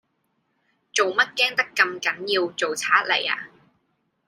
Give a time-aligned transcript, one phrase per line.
[0.93, 3.49] 做乜驚得咁緊要，做贼嚟呀？